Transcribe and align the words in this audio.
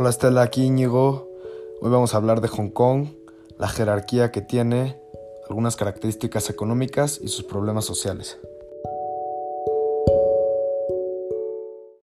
Hola 0.00 0.10
Estela, 0.10 0.42
aquí 0.42 0.62
Íñigo. 0.62 1.28
Hoy 1.80 1.90
vamos 1.90 2.14
a 2.14 2.18
hablar 2.18 2.40
de 2.40 2.46
Hong 2.46 2.68
Kong, 2.68 3.08
la 3.58 3.66
jerarquía 3.66 4.30
que 4.30 4.40
tiene, 4.40 4.96
algunas 5.48 5.74
características 5.74 6.50
económicas 6.50 7.18
y 7.20 7.26
sus 7.26 7.42
problemas 7.42 7.84
sociales. 7.84 8.38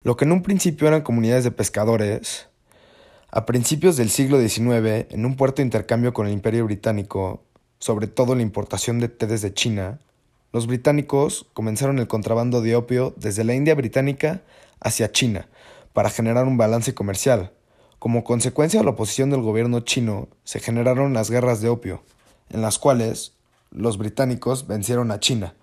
Lo 0.02 0.18
que 0.18 0.26
en 0.26 0.32
un 0.32 0.42
principio 0.42 0.86
eran 0.86 1.00
comunidades 1.00 1.44
de 1.44 1.50
pescadores, 1.50 2.50
a 3.30 3.46
principios 3.46 3.96
del 3.96 4.10
siglo 4.10 4.38
XIX, 4.38 5.06
en 5.08 5.24
un 5.24 5.36
puerto 5.36 5.62
de 5.62 5.62
intercambio 5.62 6.12
con 6.12 6.26
el 6.26 6.34
Imperio 6.34 6.66
Británico, 6.66 7.42
sobre 7.78 8.06
todo 8.06 8.34
la 8.34 8.42
importación 8.42 8.98
de 8.98 9.08
té 9.08 9.26
desde 9.26 9.54
China, 9.54 9.98
los 10.52 10.66
británicos 10.66 11.46
comenzaron 11.54 11.98
el 12.00 12.06
contrabando 12.06 12.60
de 12.60 12.76
opio 12.76 13.14
desde 13.16 13.44
la 13.44 13.54
India 13.54 13.74
británica 13.74 14.42
hacia 14.78 15.10
China 15.10 15.48
para 15.94 16.10
generar 16.10 16.46
un 16.46 16.58
balance 16.58 16.92
comercial. 16.92 17.52
Como 17.98 18.22
consecuencia 18.22 18.78
de 18.78 18.84
la 18.84 18.92
oposición 18.92 19.30
del 19.30 19.42
gobierno 19.42 19.80
chino, 19.80 20.28
se 20.44 20.60
generaron 20.60 21.14
las 21.14 21.30
guerras 21.30 21.60
de 21.60 21.68
opio, 21.68 22.02
en 22.48 22.62
las 22.62 22.78
cuales 22.78 23.32
los 23.72 23.98
británicos 23.98 24.68
vencieron 24.68 25.10
a 25.10 25.18
China, 25.18 25.54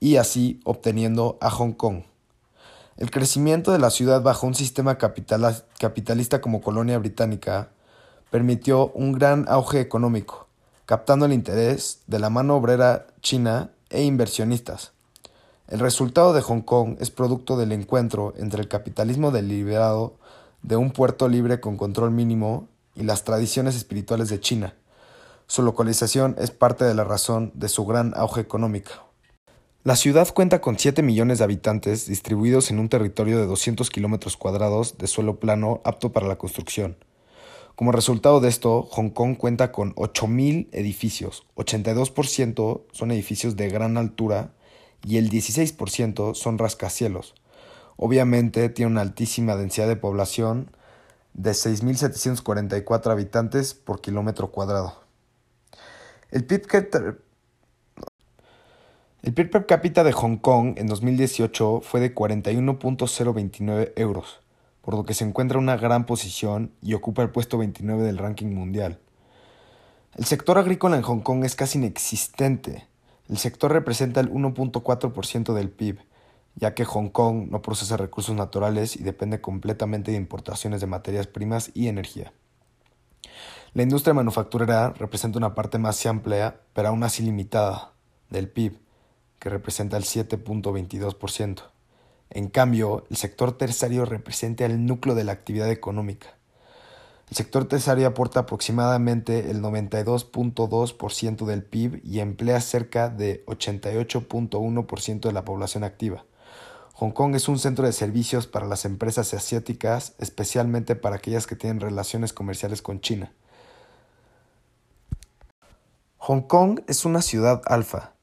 y 0.00 0.16
así 0.16 0.60
obteniendo 0.64 1.38
a 1.40 1.50
Hong 1.50 1.72
Kong. 1.72 2.02
El 2.96 3.12
crecimiento 3.12 3.70
de 3.70 3.78
la 3.78 3.90
ciudad 3.90 4.22
bajo 4.22 4.46
un 4.46 4.54
sistema 4.56 4.98
capitalista 4.98 6.40
como 6.40 6.60
colonia 6.60 6.98
británica 6.98 7.70
permitió 8.30 8.88
un 8.88 9.12
gran 9.12 9.46
auge 9.48 9.80
económico, 9.80 10.48
captando 10.86 11.26
el 11.26 11.32
interés 11.32 12.00
de 12.08 12.18
la 12.18 12.28
mano 12.28 12.56
obrera 12.56 13.06
china 13.20 13.70
e 13.90 14.02
inversionistas. 14.02 14.92
El 15.68 15.78
resultado 15.78 16.32
de 16.32 16.42
Hong 16.42 16.62
Kong 16.62 16.96
es 16.98 17.10
producto 17.10 17.56
del 17.56 17.70
encuentro 17.70 18.34
entre 18.36 18.60
el 18.60 18.68
capitalismo 18.68 19.30
deliberado 19.30 20.16
de 20.64 20.76
un 20.76 20.90
puerto 20.90 21.28
libre 21.28 21.60
con 21.60 21.76
control 21.76 22.10
mínimo 22.10 22.68
y 22.94 23.02
las 23.02 23.22
tradiciones 23.22 23.76
espirituales 23.76 24.30
de 24.30 24.40
China. 24.40 24.74
Su 25.46 25.62
localización 25.62 26.36
es 26.38 26.50
parte 26.50 26.86
de 26.86 26.94
la 26.94 27.04
razón 27.04 27.52
de 27.54 27.68
su 27.68 27.84
gran 27.84 28.14
auge 28.16 28.40
económico. 28.40 28.90
La 29.82 29.94
ciudad 29.94 30.26
cuenta 30.32 30.62
con 30.62 30.78
7 30.78 31.02
millones 31.02 31.36
de 31.36 31.44
habitantes 31.44 32.06
distribuidos 32.06 32.70
en 32.70 32.78
un 32.78 32.88
territorio 32.88 33.38
de 33.38 33.44
200 33.44 33.90
kilómetros 33.90 34.38
cuadrados 34.38 34.96
de 34.96 35.06
suelo 35.06 35.38
plano 35.38 35.82
apto 35.84 36.12
para 36.12 36.26
la 36.26 36.38
construcción. 36.38 36.96
Como 37.76 37.92
resultado 37.92 38.40
de 38.40 38.48
esto, 38.48 38.84
Hong 38.84 39.10
Kong 39.10 39.36
cuenta 39.36 39.70
con 39.70 39.94
8.000 39.96 40.68
edificios, 40.72 41.44
82% 41.56 42.84
son 42.90 43.10
edificios 43.10 43.56
de 43.56 43.68
gran 43.68 43.98
altura 43.98 44.54
y 45.06 45.18
el 45.18 45.28
16% 45.28 46.34
son 46.34 46.56
rascacielos. 46.56 47.34
Obviamente 47.96 48.68
tiene 48.68 48.92
una 48.92 49.00
altísima 49.00 49.56
densidad 49.56 49.88
de 49.88 49.96
población 49.96 50.70
de 51.32 51.50
6.744 51.52 53.10
habitantes 53.10 53.74
por 53.74 54.00
kilómetro 54.00 54.50
cuadrado. 54.50 55.02
El 56.30 56.44
PIB, 56.44 56.66
per 59.50 59.66
cápita 59.66 60.04
de 60.04 60.12
Hong 60.12 60.36
Kong 60.36 60.74
en 60.76 60.86
2018 60.86 61.80
fue 61.82 62.00
de 62.00 62.14
41.029 62.14 63.92
euros 63.96 64.40
por 64.84 64.94
lo 64.94 65.04
que 65.04 65.14
se 65.14 65.24
encuentra 65.24 65.58
en 65.58 65.64
una 65.64 65.78
gran 65.78 66.04
posición 66.04 66.72
y 66.82 66.92
ocupa 66.92 67.22
el 67.22 67.30
puesto 67.30 67.56
29 67.56 68.02
del 68.02 68.18
ranking 68.18 68.48
mundial. 68.48 68.98
El 70.14 70.26
sector 70.26 70.58
agrícola 70.58 70.96
en 70.96 71.02
Hong 71.02 71.20
Kong 71.20 71.44
es 71.44 71.56
casi 71.56 71.78
inexistente. 71.78 72.86
El 73.28 73.38
sector 73.38 73.72
representa 73.72 74.20
el 74.20 74.30
1.4% 74.30 75.54
del 75.54 75.70
PIB, 75.70 76.00
ya 76.56 76.74
que 76.74 76.84
Hong 76.84 77.08
Kong 77.08 77.48
no 77.50 77.62
procesa 77.62 77.96
recursos 77.96 78.34
naturales 78.34 78.96
y 78.96 79.02
depende 79.02 79.40
completamente 79.40 80.10
de 80.10 80.16
importaciones 80.16 80.80
de 80.80 80.86
materias 80.86 81.26
primas 81.26 81.70
y 81.74 81.88
energía. 81.88 82.32
La 83.72 83.82
industria 83.82 84.14
manufacturera 84.14 84.90
representa 84.90 85.38
una 85.38 85.54
parte 85.54 85.78
más 85.78 86.04
amplia, 86.06 86.60
pero 86.74 86.88
aún 86.88 87.02
así 87.02 87.24
limitada, 87.24 87.92
del 88.30 88.48
PIB, 88.48 88.78
que 89.40 89.50
representa 89.50 89.96
el 89.96 90.04
7.22%. 90.04 91.62
En 92.30 92.48
cambio, 92.48 93.04
el 93.10 93.16
sector 93.16 93.56
terciario 93.58 94.04
representa 94.04 94.64
el 94.64 94.86
núcleo 94.86 95.14
de 95.14 95.24
la 95.24 95.32
actividad 95.32 95.70
económica. 95.70 96.36
El 97.30 97.36
sector 97.36 97.64
terciario 97.66 98.06
aporta 98.06 98.40
aproximadamente 98.40 99.50
el 99.50 99.60
92.2% 99.60 101.46
del 101.46 101.64
PIB 101.64 102.00
y 102.04 102.20
emplea 102.20 102.60
cerca 102.60 103.08
de 103.08 103.44
88.1% 103.46 105.20
de 105.20 105.32
la 105.32 105.44
población 105.44 105.84
activa. 105.84 106.24
Hong 107.04 107.12
Kong 107.12 107.34
es 107.34 107.50
un 107.50 107.58
centro 107.58 107.84
de 107.84 107.92
servicios 107.92 108.46
para 108.46 108.64
las 108.64 108.86
empresas 108.86 109.34
asiáticas, 109.34 110.14
especialmente 110.16 110.96
para 110.96 111.16
aquellas 111.16 111.46
que 111.46 111.54
tienen 111.54 111.80
relaciones 111.80 112.32
comerciales 112.32 112.80
con 112.80 113.02
China. 113.02 113.30
Hong 116.16 116.40
Kong 116.40 116.80
es 116.86 117.04
una 117.04 117.20
ciudad 117.20 117.60
alfa, 117.66 118.14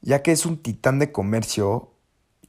ya 0.00 0.24
que 0.24 0.32
es 0.32 0.44
un 0.44 0.60
titán 0.60 0.98
de 0.98 1.12
comercio 1.12 1.92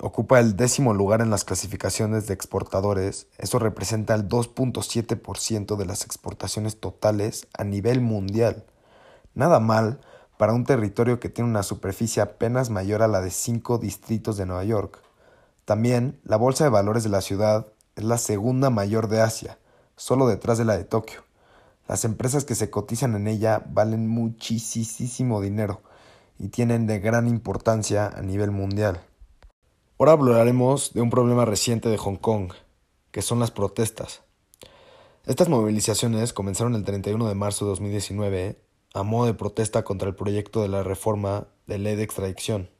Ocupa 0.01 0.39
el 0.39 0.55
décimo 0.55 0.95
lugar 0.95 1.21
en 1.21 1.29
las 1.29 1.45
clasificaciones 1.45 2.25
de 2.25 2.33
exportadores. 2.33 3.27
Eso 3.37 3.59
representa 3.59 4.15
el 4.15 4.27
2.7% 4.27 5.75
de 5.75 5.85
las 5.85 6.05
exportaciones 6.05 6.79
totales 6.79 7.47
a 7.55 7.65
nivel 7.65 8.01
mundial. 8.01 8.65
Nada 9.35 9.59
mal 9.59 9.99
para 10.37 10.53
un 10.53 10.63
territorio 10.63 11.19
que 11.19 11.29
tiene 11.29 11.51
una 11.51 11.63
superficie 11.63 12.23
apenas 12.23 12.71
mayor 12.71 13.03
a 13.03 13.07
la 13.07 13.21
de 13.21 13.29
cinco 13.29 13.77
distritos 13.77 14.37
de 14.37 14.47
Nueva 14.47 14.63
York. 14.63 15.03
También 15.69 16.19
la 16.23 16.35
bolsa 16.35 16.63
de 16.63 16.71
valores 16.71 17.03
de 17.03 17.11
la 17.11 17.21
ciudad 17.21 17.67
es 17.95 18.03
la 18.03 18.17
segunda 18.17 18.71
mayor 18.71 19.07
de 19.07 19.21
Asia, 19.21 19.59
solo 19.95 20.27
detrás 20.27 20.57
de 20.57 20.65
la 20.65 20.75
de 20.75 20.83
Tokio. 20.83 21.21
Las 21.87 22.05
empresas 22.05 22.43
que 22.43 22.55
se 22.55 22.71
cotizan 22.71 23.13
en 23.13 23.27
ella 23.27 23.63
valen 23.69 24.07
muchísimo 24.07 25.41
dinero 25.41 25.83
y 26.39 26.47
tienen 26.47 26.87
de 26.87 26.99
gran 26.99 27.27
importancia 27.27 28.07
a 28.07 28.23
nivel 28.23 28.49
mundial. 28.49 28.99
Ahora 29.99 30.13
hablaremos 30.13 30.91
de 30.93 31.01
un 31.01 31.11
problema 31.11 31.45
reciente 31.45 31.87
de 31.87 31.99
Hong 31.99 32.17
Kong, 32.17 32.51
que 33.11 33.21
son 33.21 33.39
las 33.39 33.51
protestas. 33.51 34.23
Estas 35.27 35.49
movilizaciones 35.49 36.33
comenzaron 36.33 36.73
el 36.73 36.83
31 36.83 37.27
de 37.27 37.35
marzo 37.35 37.65
de 37.65 37.69
2019 37.69 38.59
a 38.95 39.03
modo 39.03 39.27
de 39.27 39.35
protesta 39.35 39.83
contra 39.83 40.09
el 40.09 40.15
proyecto 40.15 40.63
de 40.63 40.69
la 40.69 40.81
reforma 40.81 41.45
de 41.67 41.77
ley 41.77 41.95
de 41.95 42.01
extradición. 42.01 42.71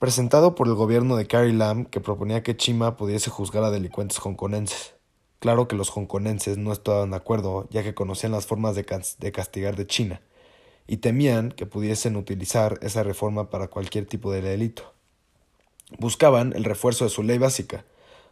Presentado 0.00 0.56
por 0.56 0.66
el 0.66 0.74
gobierno 0.74 1.14
de 1.14 1.28
Carrie 1.28 1.52
Lam 1.52 1.84
que 1.84 2.00
proponía 2.00 2.42
que 2.42 2.56
Chima 2.56 2.96
pudiese 2.96 3.30
juzgar 3.30 3.62
a 3.62 3.70
delincuentes 3.70 4.18
hongkonenses. 4.18 4.96
Claro 5.38 5.68
que 5.68 5.76
los 5.76 5.96
hongkonenses 5.96 6.58
no 6.58 6.72
estaban 6.72 7.12
de 7.12 7.16
acuerdo, 7.18 7.68
ya 7.70 7.84
que 7.84 7.94
conocían 7.94 8.32
las 8.32 8.46
formas 8.46 8.74
de, 8.74 8.84
de 9.18 9.32
castigar 9.32 9.76
de 9.76 9.86
China, 9.86 10.20
y 10.88 10.96
temían 10.96 11.52
que 11.52 11.66
pudiesen 11.66 12.16
utilizar 12.16 12.80
esa 12.82 13.04
reforma 13.04 13.48
para 13.48 13.68
cualquier 13.68 14.06
tipo 14.06 14.32
de 14.32 14.42
delito 14.42 14.92
buscaban 15.98 16.52
el 16.54 16.64
refuerzo 16.64 17.04
de 17.04 17.10
su 17.10 17.22
ley 17.22 17.38
básica, 17.38 17.84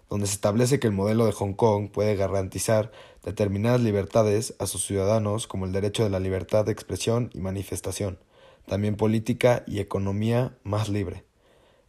donde 0.09 0.27
se 0.27 0.35
establece 0.35 0.79
que 0.79 0.87
el 0.87 0.93
modelo 0.93 1.27
de 1.27 1.33
Hong 1.33 1.55
Kong 1.55 1.91
puede 1.91 2.17
garantizar 2.17 2.93
determinadas 3.25 3.81
libertades 3.81 4.55
a 4.59 4.67
sus 4.67 4.85
ciudadanos 4.85 5.47
como 5.47 5.67
el 5.67 5.73
derecho 5.73 6.05
de 6.05 6.11
la 6.11 6.21
libertad 6.21 6.65
de 6.65 6.73
expresión 6.73 7.31
y 7.35 7.41
manifestación, 7.41 8.19
también 8.67 8.97
política 8.97 9.65
y 9.67 9.81
economía 9.81 10.57
más 10.63 10.89
libre. 10.89 11.28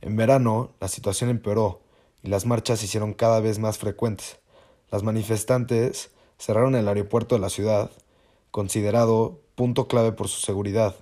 En 0.01 0.15
verano, 0.15 0.71
la 0.79 0.87
situación 0.87 1.29
empeoró 1.29 1.81
y 2.23 2.29
las 2.29 2.45
marchas 2.45 2.79
se 2.79 2.85
hicieron 2.85 3.13
cada 3.13 3.39
vez 3.39 3.59
más 3.59 3.77
frecuentes. 3.77 4.39
Las 4.91 5.03
manifestantes 5.03 6.11
cerraron 6.37 6.75
el 6.75 6.87
aeropuerto 6.87 7.35
de 7.35 7.41
la 7.41 7.49
ciudad, 7.49 7.91
considerado 8.51 9.41
punto 9.55 9.87
clave 9.87 10.11
por 10.11 10.27
su 10.27 10.41
seguridad, 10.41 10.95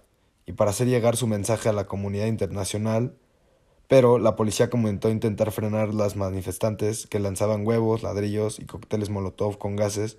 y 0.46 0.54
para 0.54 0.72
hacer 0.72 0.88
llegar 0.88 1.16
su 1.16 1.28
mensaje 1.28 1.70
a 1.70 1.74
la 1.74 1.88
comunidad 1.88 2.28
internacional 2.28 3.16
pero 3.88 4.20
la 4.20 4.36
policía 4.36 4.70
comenzó 4.70 5.08
a 5.08 5.12
intentar 5.12 5.52
frenar 5.52 5.94
las 5.94 6.16
manifestantes 6.16 7.08
que 7.08 7.20
lanzaban 7.20 7.66
huevos, 7.66 8.04
ladrillos 8.04 8.60
y 8.60 8.66
cócteles 8.66 9.10
molotov 9.10 9.58
con 9.58 9.76
gases 9.76 10.18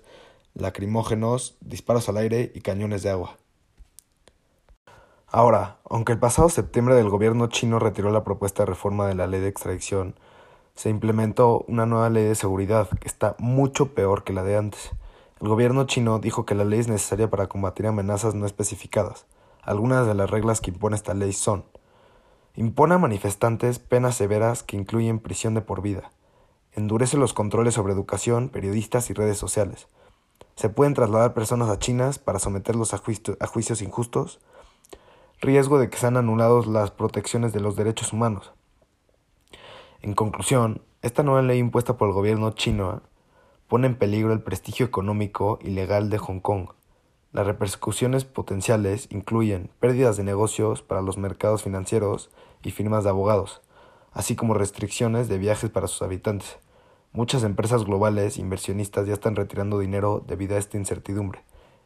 lacrimógenos, 0.55 1.55
disparos 1.61 2.09
al 2.09 2.17
aire 2.17 2.51
y 2.55 2.61
cañones 2.61 3.03
de 3.03 3.11
agua. 3.11 3.37
Ahora, 5.31 5.77
aunque 5.89 6.13
el 6.13 6.19
pasado 6.19 6.49
septiembre 6.49 6.99
el 6.99 7.09
gobierno 7.09 7.47
chino 7.47 7.79
retiró 7.79 8.11
la 8.11 8.23
propuesta 8.23 8.63
de 8.63 8.67
reforma 8.67 9.07
de 9.07 9.15
la 9.15 9.27
ley 9.27 9.39
de 9.39 9.47
extradición, 9.47 10.15
se 10.75 10.89
implementó 10.89 11.65
una 11.67 11.85
nueva 11.85 12.09
ley 12.09 12.25
de 12.25 12.35
seguridad 12.35 12.89
que 12.99 13.07
está 13.07 13.35
mucho 13.37 13.93
peor 13.93 14.23
que 14.23 14.33
la 14.33 14.43
de 14.43 14.57
antes. 14.57 14.91
El 15.41 15.47
gobierno 15.47 15.85
chino 15.85 16.19
dijo 16.19 16.45
que 16.45 16.55
la 16.55 16.63
ley 16.63 16.79
es 16.79 16.87
necesaria 16.87 17.29
para 17.29 17.47
combatir 17.47 17.85
amenazas 17.87 18.35
no 18.35 18.45
especificadas. 18.45 19.25
Algunas 19.61 20.07
de 20.07 20.15
las 20.15 20.29
reglas 20.29 20.61
que 20.61 20.71
impone 20.71 20.95
esta 20.95 21.13
ley 21.13 21.33
son 21.33 21.65
Impone 22.55 22.95
a 22.95 22.97
manifestantes 22.97 23.79
penas 23.79 24.15
severas 24.15 24.63
que 24.63 24.75
incluyen 24.75 25.19
prisión 25.19 25.53
de 25.53 25.61
por 25.61 25.81
vida. 25.81 26.11
Endurece 26.73 27.15
los 27.15 27.33
controles 27.33 27.75
sobre 27.75 27.93
educación, 27.93 28.49
periodistas 28.49 29.09
y 29.09 29.13
redes 29.13 29.37
sociales. 29.37 29.87
Se 30.55 30.67
pueden 30.67 30.93
trasladar 30.93 31.33
personas 31.33 31.69
a 31.69 31.79
Chinas 31.79 32.19
para 32.19 32.37
someterlos 32.37 32.93
a, 32.93 32.97
juicios 32.97 33.81
injustos. 33.81 34.41
Riesgo 35.41 35.79
de 35.79 35.89
que 35.89 35.97
sean 35.97 36.17
anulados 36.17 36.67
las 36.67 36.91
protecciones 36.91 37.53
de 37.53 37.61
los 37.61 37.77
derechos 37.77 38.11
humanos. 38.11 38.51
En 40.01 40.13
conclusión, 40.13 40.81
esta 41.01 41.23
nueva 41.23 41.41
ley 41.41 41.59
impuesta 41.59 41.95
por 41.95 42.09
el 42.09 42.13
gobierno 42.13 42.51
chino 42.51 43.03
pone 43.69 43.87
en 43.87 43.95
peligro 43.95 44.33
el 44.33 44.41
prestigio 44.41 44.85
económico 44.85 45.57
y 45.61 45.69
legal 45.69 46.09
de 46.09 46.17
Hong 46.17 46.41
Kong. 46.41 46.71
Las 47.31 47.47
repercusiones 47.47 48.25
potenciales 48.25 49.07
incluyen 49.11 49.71
pérdidas 49.79 50.17
de 50.17 50.25
negocios 50.25 50.81
para 50.81 51.01
los 51.01 51.17
mercados 51.17 51.63
financieros 51.63 52.29
y 52.61 52.71
firmas 52.71 53.05
de 53.05 53.11
abogados, 53.11 53.61
así 54.11 54.35
como 54.35 54.55
restricciones 54.55 55.29
de 55.29 55.37
viajes 55.37 55.69
para 55.69 55.87
sus 55.87 56.01
habitantes. 56.01 56.57
Muchas 57.13 57.43
empresas 57.43 57.85
globales 57.85 58.37
inversionistas 58.37 59.07
ya 59.07 59.13
están 59.13 59.37
retirando 59.37 59.79
dinero 59.79 60.21
debido 60.27 60.57
a 60.57 60.59
esta 60.59 60.75
incertidumbre, 60.75 61.45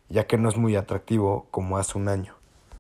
ya 0.10 0.26
que 0.26 0.40
no 0.40 0.50
es 0.50 0.58
muy 0.58 0.76
atractivo 0.76 1.46
como 1.52 1.78
hace 1.78 2.00
un 2.00 2.08
año. 2.08 2.34